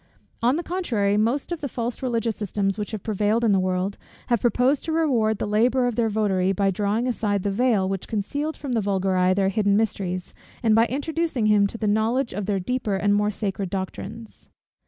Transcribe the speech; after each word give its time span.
On 0.41 0.55
the 0.55 0.63
contrary, 0.63 1.15
most 1.15 1.51
of 1.51 1.61
the 1.61 1.67
false 1.69 2.01
religious 2.01 2.35
systems 2.35 2.75
which 2.79 2.89
have 2.89 3.03
prevailed 3.03 3.43
in 3.43 3.51
the 3.51 3.59
world, 3.59 3.99
have 4.29 4.41
proposed 4.41 4.83
to 4.85 4.91
reward 4.91 5.37
the 5.37 5.45
labour 5.45 5.85
of 5.85 5.95
their 5.95 6.09
votary, 6.09 6.51
by 6.53 6.71
drawing 6.71 7.05
aside 7.07 7.43
the 7.43 7.51
veil 7.51 7.87
which 7.87 8.07
concealed 8.07 8.57
from 8.57 8.71
the 8.71 8.81
vulgar 8.81 9.15
eye 9.15 9.35
their 9.35 9.49
hidden 9.49 9.77
mysteries, 9.77 10.33
and 10.63 10.73
by 10.73 10.87
introducing 10.87 11.45
him 11.45 11.67
to 11.67 11.77
the 11.77 11.85
knowledge 11.85 12.33
of 12.33 12.47
their 12.47 12.59
deeper 12.59 12.95
and 12.95 13.13
more 13.13 13.29
sacred 13.29 13.69
doctrines. 13.69 14.49